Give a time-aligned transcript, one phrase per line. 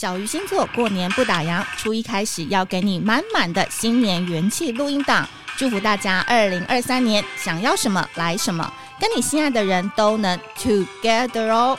[0.00, 11.78] 小鱼星座过年不打烊，初一开始要给你满满的新年元气录音档，祝福大家二零二三年想要什么来什么，跟你心爱的人都能 together 哦。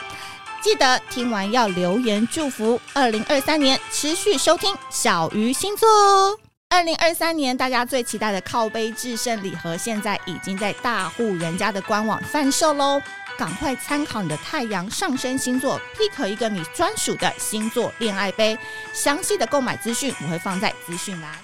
[0.62, 6.38] 记得听完要留言祝福，二零二三年持续收听小鱼星座哦。
[6.70, 13.02] 二零二三年大家最期待的靠杯制胜礼盒，现在已经在大户人家的官网贩售喽。
[13.42, 18.56] 赶快参考你的太阳上升星座，pick 一个你专属的星座恋爱杯。
[18.94, 21.40] 详细的购买资讯我会放在资讯栏。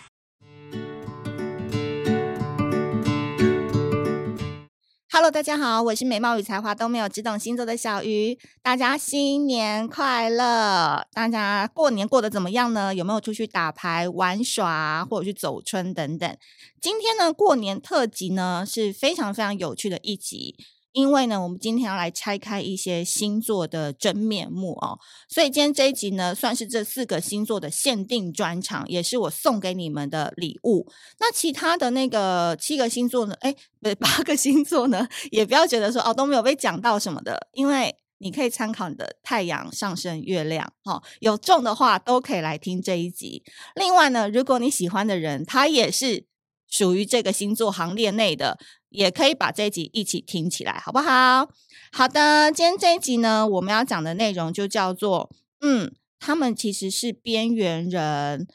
[5.12, 8.38] Hello，大家好，我是美貌与才华都没有，只懂星座的小鱼。
[8.62, 11.04] 大家新年快乐！
[11.14, 12.94] 大家过年过得怎么样呢？
[12.94, 16.38] 有没有出去打牌、玩耍，或者去走春等等？
[16.80, 20.56] 今天呢，过年特辑呢是非常非常有趣的一集。
[20.98, 24.98] 因为呢，我们今天要来拆开一些星座的真面目哦，
[25.30, 30.88] 所以今天这一集呢，算是这四个星座的限定专场，也是我送给你们的礼物。
[31.20, 33.36] 那其他的那个七个星座呢？
[33.42, 43.44] 哎，不是八个星座呢，也不要觉得说哦都没有被讲到什么的，因为你可以参考你的太阳、上升、月亮，哦，有中的话都可以来听这一集。
[43.75, 46.25] 另外呢，如果你喜欢的人，他也是。
[46.70, 48.59] 属于这个星座行列内的，
[48.90, 51.50] 也可以把这一集一起听起来，好不好？
[51.92, 55.30] 好的，今天这一集呢，我们要讲的内容就叫做，
[55.62, 58.48] 嗯，他们其实是边缘人，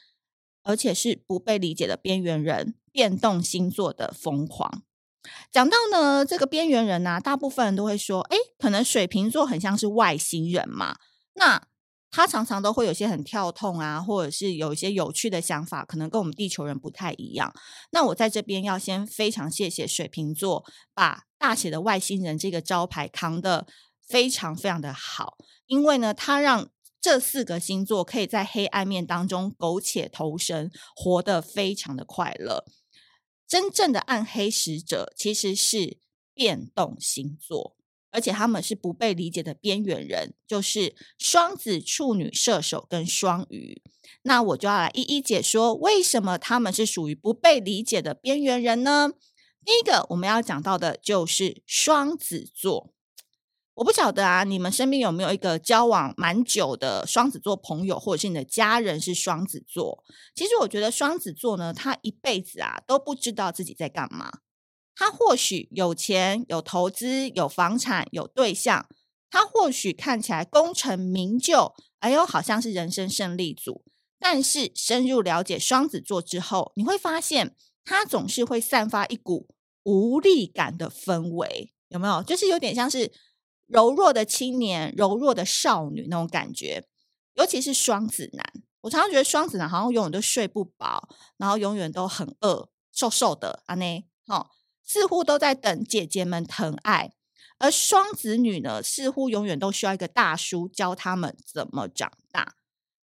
[0.63, 4.83] 而且是不被理解的边缘人，变动星座的疯狂。
[5.51, 10.97] 讲到呢，这个边缘人呢、啊，大部分人都会说，诶，可能水瓶座很像是外星人嘛，
[11.35, 11.67] 那。
[12.15, 17.51] 他常常都会有些很跳痛啊，或者是有一些有趣的想法，可能跟我们地球人不太一样。
[17.91, 23.65] 那我在这边要先非常谢谢水瓶座，把大写的外星人这个招牌扛得
[24.07, 26.69] 非常非常的好，因为呢，他让
[27.01, 32.63] 这四个星座可以在黑暗面当中苟且偷生，活得非常的快乐。
[33.47, 35.97] 真正的暗黑使者其实是
[36.35, 37.75] 变动星座。
[38.13, 43.81] 而且他们是不被理解的边缘人，就是双子、处女、射手跟双鱼。
[44.21, 49.09] 那我就要来一一解说，为什么他们是属于不被理解的边缘人呢？
[49.65, 52.93] 第一个我们要讲到的就是双子座。
[53.75, 60.03] 我不晓得啊，你们身边有没有一个交往蛮久的双子座朋友，或者是你的家人是双子座？
[60.35, 64.31] 其实我觉得双子座呢，他一辈子啊都不知道自己在干嘛。
[64.95, 68.87] 他或许有钱、有投资、有房产、有对象，
[69.29, 73.83] 他或许看起来功成名就，哎呦，好像是人生胜利组。
[74.19, 79.49] 但是深入了解双子座之后，你会发现他总是会散发一股
[79.83, 82.23] 无力感的氛围，有没有？
[82.23, 83.11] 就是有点像是
[83.67, 86.85] 柔弱的青年、柔弱的少女那种感觉。
[87.33, 88.45] 尤其是双子男，
[88.81, 94.51] 我常常觉得双子男好像永远都睡不饱，然后永远都很饿，瘦瘦的啊，那好。
[94.85, 97.13] 似乎都在等姐姐们疼爱，
[97.57, 102.55] 而双子女呢，似乎永远都需要一个大叔教他们怎么长大。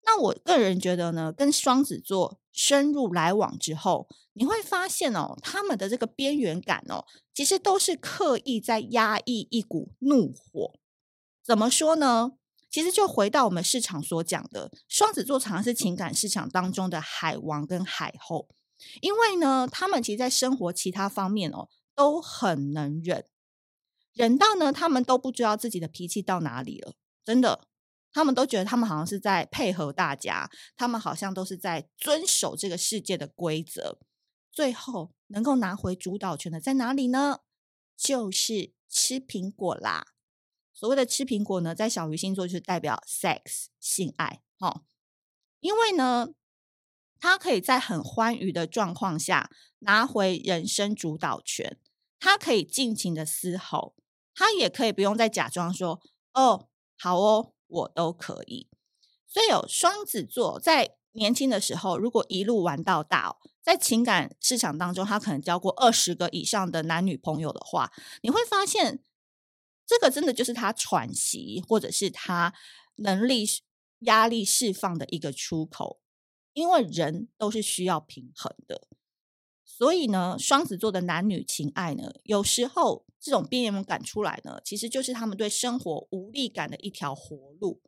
[0.05, 7.05] 那我个人觉得呢，跟双子座深入来往之后，你会发现哦，他们的这个边缘感哦，
[7.35, 10.75] 其实都是刻意在压抑一股怒火。
[11.45, 12.33] 怎么说呢？
[12.71, 18.49] 其实就回到我们市场所讲的，双子座常常是情感市场当中的海王跟海后。
[19.01, 23.27] 因为呢，他们其实，在生活其他方面哦，都很能忍，
[24.13, 26.95] 忍到呢，他们都不知道自己的脾气到哪里了。
[27.25, 27.67] 真的，
[28.13, 33.99] 他们都觉得他们好像是在配合大家，他们好像都是在遵守这个世界的规则。
[34.53, 37.41] 最后能够拿回主导权的在哪里呢？
[37.97, 40.07] 就是吃苹果啦。
[40.75, 44.83] 所谓的吃苹果呢，在小鱼星座就是代表 sex 性爱，哦，
[45.61, 46.29] 因为呢。
[47.19, 49.51] 他可以在很欢愉的状况下
[49.81, 51.79] 拿回人生主导权，
[52.19, 53.95] 他可以尽情的嘶吼，
[54.35, 56.01] 他也可以不用再假装说
[56.35, 56.69] “哦，
[56.99, 58.69] 好哦，我都可以”。
[59.27, 67.93] 所以有双子座在年轻的时候，如果一路玩到大，哦在情感市场当中，他可能交过二十个以上的男女朋友的话，
[68.23, 69.03] 你会发现，
[69.85, 72.55] 这个真的就是他喘息或者是他
[72.95, 73.45] 能力
[74.03, 75.99] 压力释放的一个出口。
[76.57, 78.89] 因为人都是需要平衡的，
[79.63, 87.83] 所以呢，双子座的男女情爱呢，有时候这种边缘感出来呢，其实就是他们对生活无力感的一条活路。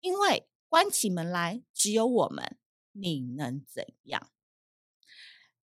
[0.00, 2.56] 因为关起门来只有我们，
[2.92, 4.30] 你能怎样？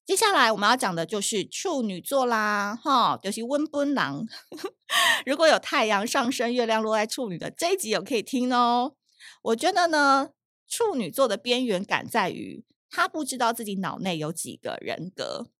[0.06, 4.24] 接下来我们要讲的就是处女座啦，哈，就是温奔狼。
[5.26, 8.94] 如果有太阳上升、月亮落在处女的这一集，有可以听哦。
[9.42, 10.30] 我觉得呢。
[10.66, 15.50] 处女座的边缘感在于，他不知道自己脑内有几个人格。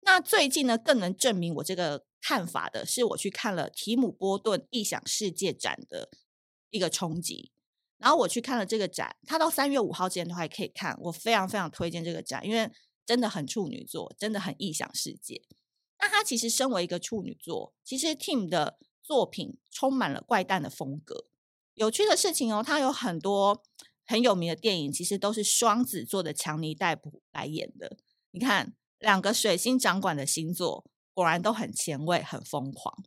[0.00, 6.10] 那最近呢，更能证明我这个看法的是，我去看了提姆波顿异想世界展的
[6.70, 7.52] 一个冲击。
[7.98, 12.68] 然后我去看了这个展，它到三月五号之前都还可以看，我非常非常推荐这个展，因为
[13.06, 15.40] 真的很处女座，真的很异想世界。
[16.00, 21.26] 那他其实身为一个处女座，其实 Tim 的作品充满了怪诞的风格。
[21.74, 23.62] 有趣的事情哦，他有很多
[24.04, 27.96] 很有名的电影，其实都是双子座的强尼戴普来演的。
[28.30, 33.04] 你看，两个水星掌管的星座，果然都很前卫、很疯狂。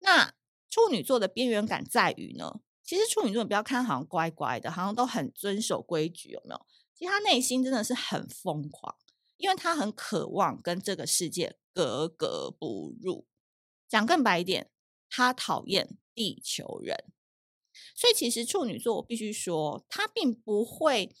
[0.00, 0.34] 那
[0.68, 2.60] 处女座的边缘感在于呢？
[2.82, 6.66] 其实处女座，你不要看好像乖乖的，好像都很遵守规矩，有没有？
[6.94, 8.94] 其实他内心真的是很疯狂，
[9.36, 13.26] 因为他很渴望跟这个世界格格不入。
[13.88, 14.70] 讲更白一点，
[15.08, 17.12] 他讨厌地球人。
[17.94, 21.14] 所以其实处女座，我必须说，他并不会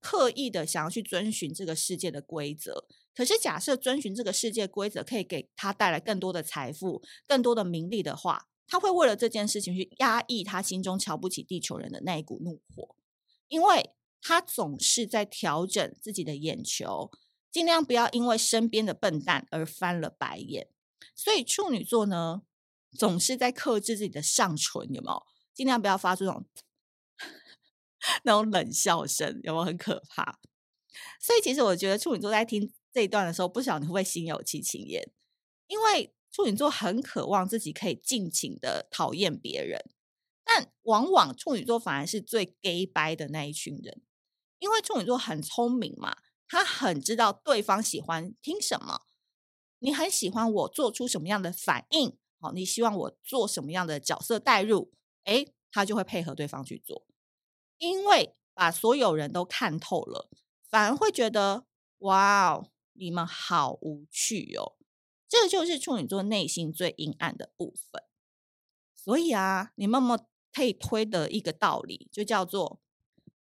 [0.00, 2.86] 刻意的想要去遵循这个世界的规则。
[3.14, 12.94] 可是假设遵循这个世界规则可以给他带来更多的财富、更多的名利的话，他会为了这件事情去压抑他心中瞧不起地球人的那一股怒火，
[13.48, 13.90] 因为
[14.22, 17.10] 他总是在调整自己的眼球，
[17.50, 20.68] 尽量不要因为身边的笨蛋而翻了白眼。
[21.14, 22.42] 所以处女座呢，
[22.96, 25.22] 总是在克制自己的上唇，有没有？
[25.54, 26.44] 尽量不要发出那种
[28.24, 30.38] 那种冷笑声，有没有很可怕？
[31.20, 35.10] 所以其实我觉得处女座在听这一段的时候，不晓得你会不会心有戚戚焉，
[35.66, 36.14] 因为。
[36.32, 39.90] 处女座很渴望自己可以尽情的讨厌别人，
[40.44, 44.00] 但往往处女座反而是最 gay 掰的那一群人，
[44.60, 49.00] 因为处女座很聪明嘛，他很知道对方喜欢听什么，
[49.80, 54.92] 你很喜欢我做出什么样的反应，好，你希望我做什么样的角色代入，
[55.24, 57.06] 诶，他就会配合对方去做，
[57.78, 60.28] 因为把所有人都看透了，
[60.68, 61.64] 反而会觉得
[61.98, 64.76] 哇哦，你们好无趣哦。
[65.28, 68.02] 这就是处女座内心最阴暗的部分，
[68.96, 72.80] 所以啊，你们有没有可以推的一个道理，就叫做，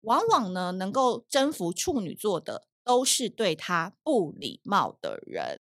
[0.01, 5.59] 往往呢，能够征服处女座的，都是对他不礼貌的人。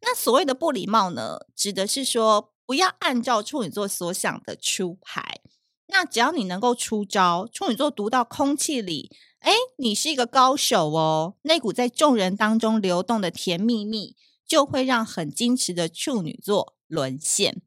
[0.00, 5.40] 那所谓的不礼貌呢，指的是说，不要按照处女座所想的出牌。
[5.88, 14.14] 那只要你能够出招，处女座读到空气里，哎，你是一个高手哦，那股在众人当中流动的甜蜜蜜。
[14.46, 17.60] 就会让很矜持的处女座沦陷，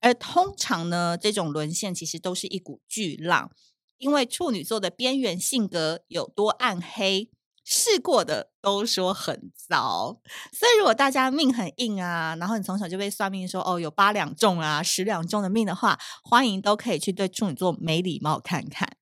[0.00, 3.50] 而通常呢，这种沦陷其实都是一股巨浪，
[3.96, 7.30] 因为处女座的边缘性格有多暗黑，
[7.72, 10.20] 试过的都说很糟。
[10.52, 18.96] 所以如果大家命很硬啊，然后你从小就被算命说哦有八两重啊、十两重的命的话，欢迎都可以去对处女座没礼貌看看。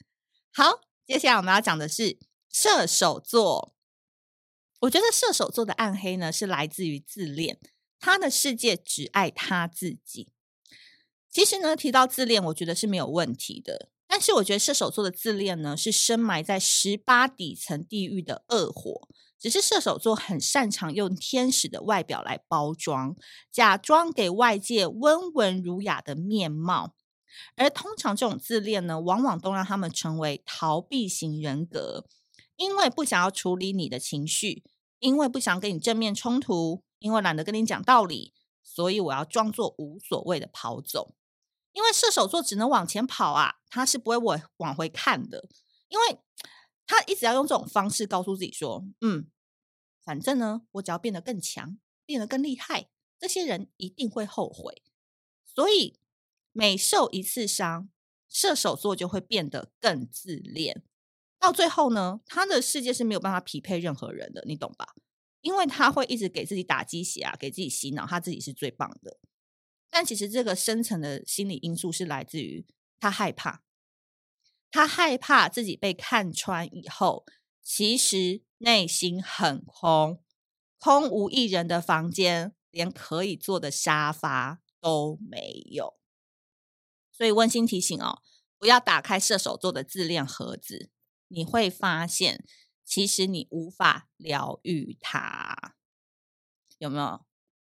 [0.52, 2.18] 好，接下来我们要讲的是
[2.52, 3.74] 射手座。
[4.80, 7.58] 我觉得射手座的暗黑呢，是来自于自恋，
[7.98, 10.28] 他的世界只爱他自己。
[11.30, 13.88] 其实呢，提到自恋，我觉得是没有问题的。
[14.08, 19.08] 但是我觉得射手座的自恋呢，是深埋在十八底层地狱的恶火。
[19.38, 23.14] 只是射手座很擅长用天使的外表来包装，
[23.52, 26.96] 假装给外界温文儒雅的面貌。
[27.54, 32.04] 而通常这种自恋呢，往往都让他们成为逃避型人格。
[32.56, 34.64] 因为不想要处理你的情绪，
[34.98, 38.32] 因为不想跟你正面冲突，因为懒得跟你讲道理，
[38.64, 41.14] 所以我要装作无所谓的跑走。
[41.78, 45.48] 因为射手座只能往前跑啊，他是不会往往回看的，
[45.86, 46.18] 因为
[46.88, 49.30] 他一直要用这种方式告诉自己说：“嗯，
[50.02, 54.82] 反正呢，我只要变得更强，变得更厉害，这些人一定会后悔。”
[55.46, 56.00] 所以
[56.50, 57.88] 每受一次伤，
[58.28, 60.82] 射手座就会变得更自恋。
[61.38, 64.96] 到最后呢，他的世界是没有办法匹配任何人的，你懂吧？
[65.42, 69.20] 因为他会一直给自己打鸡血啊，给自己洗脑，他自己是最棒的。
[69.90, 72.66] 但其实这个深层的心理因素是来自于
[73.00, 73.62] 他害怕，
[74.70, 77.24] 他害怕自己被看穿以后，
[77.62, 80.22] 其实内心很空，
[80.78, 85.94] 空无一人的房间，连可以坐的沙发都没有。
[87.12, 88.22] 所以温馨提醒哦，
[88.58, 90.90] 不要打开射手座的自恋盒子。
[91.28, 92.46] 你会发现，
[92.84, 95.74] 其实你无法疗愈他，
[96.78, 97.26] 有没有？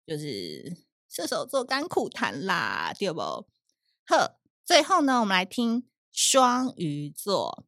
[0.06, 0.78] 就是
[1.10, 3.20] 射手座甘苦谈啦，对不？
[4.06, 7.66] 呵，最后呢，我们来听双鱼座。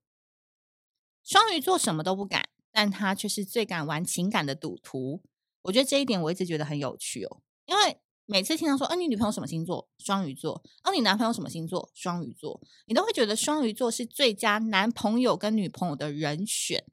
[1.23, 5.23] 双鱼座什么都不敢，但他却是最敢玩情感的赌徒。
[5.63, 9.89] 我觉得这一点我一直觉得很有趣哦，因为每次听到说，啊，你女朋友什么星座？
[9.97, 10.63] 双鱼座。
[10.81, 11.89] 啊，你男朋友什么星座？
[11.93, 12.61] 双鱼座。
[12.85, 16.85] 你都会觉得双鱼座是最佳男朋友跟女朋友的人选。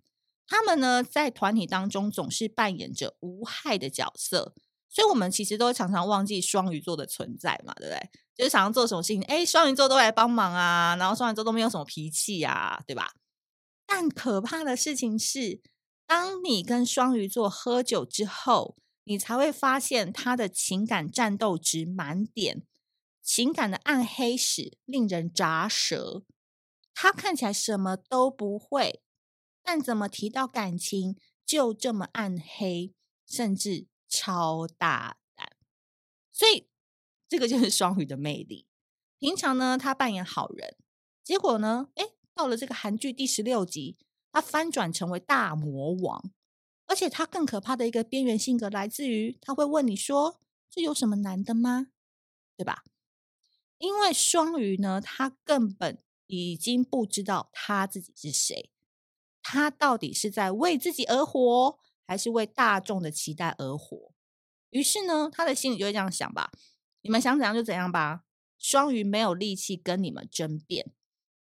[0.47, 4.55] 他们呢，在团体当中总是扮演着无害的角色，
[4.89, 8.11] 所以我们其实都常常忘记双鱼座的存在嘛，对不对？
[8.35, 13.13] 就是想要做什么事情，哎，双鱼座都来帮忙啊，然后双鱼座都没有什么脾气啊，对吧？
[13.87, 15.61] 但可怕的事情是，
[16.07, 22.63] 当你跟双鱼座喝酒之后，你才会发现他的情感战斗值满点，
[23.23, 26.23] 情感的暗黑史令人咋舌。
[26.95, 29.03] 他看起来什么都不会，
[29.63, 31.17] 但怎么提到感情
[31.47, 32.93] 就这么暗黑，
[33.27, 35.53] 甚至超大胆。
[36.33, 36.69] 所以
[37.29, 38.67] 这个就是 双鱼的魅力。
[39.19, 40.77] 平常呢，他扮演好人，
[41.25, 43.97] 结果呢，诶，到了这个韩剧第十六集，
[44.33, 46.33] 他翻转成为大魔王。
[46.87, 51.89] 而且他更可怕的一个边缘性格来自于，他会问你说：“这有什么难的吗？”
[52.57, 52.83] 对吧？
[53.77, 58.71] 因为双鱼呢，他根本已经不知道他自己是谁，
[59.43, 64.15] 他到底是在为自己而活，还是为大众的期待而活？
[64.71, 66.51] 于是呢，他的心里就会这样想吧：
[67.03, 68.23] 你们想怎样就怎样吧。
[68.59, 70.93] 双鱼没有力气跟你们争辩，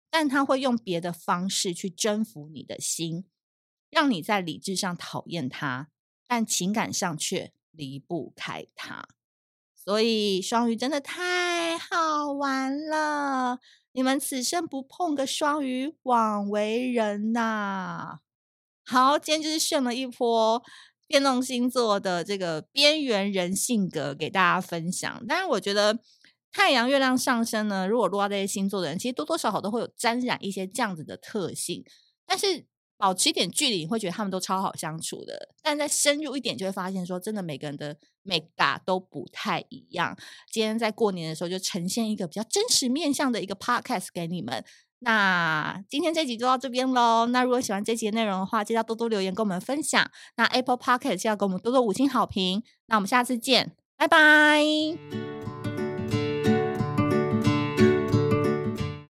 [0.09, 3.25] 但他会用别的方式去征服你的心。
[3.89, 5.89] 让你在理智上讨厌他，
[6.27, 9.07] 但情感上却离不开他。
[9.73, 13.59] 所以双鱼真的太好玩了，
[13.93, 18.19] 你们此生不碰个双鱼，枉为人呐、
[18.87, 20.63] 好，今天就是炫了一波
[21.07, 25.23] 变动星座的这个边缘人性格给大家分享。
[25.27, 25.99] 但是我觉得
[26.51, 31.83] 太阳、月亮上升呢，如果落到这些星座的人，其实多多少少都会有沾染一些这样子的特性，
[32.25, 32.65] 但是。
[32.99, 35.49] 保持一点距离，你会觉得他们都超好相处的。
[35.61, 40.17] 但再深入一点，就会发现说，真的每个人的美感都不太一样。
[40.51, 44.65] 今天在过年的时候，就呈现一个比较真实面向的一个 podcast 给你们。
[44.99, 47.27] 那今天这集就到这边喽。
[47.27, 50.09] 那如果喜欢这集的内容的话，记得多多留言跟我们分享。
[50.35, 52.63] 那 Apple Podcast 记得给我们多多五星好评。
[52.87, 55.36] 那我们下次见，拜拜。